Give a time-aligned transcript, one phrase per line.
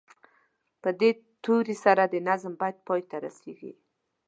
[0.81, 1.11] په دې
[1.43, 3.71] توري سره د نظم بیت پای ته رسیږي.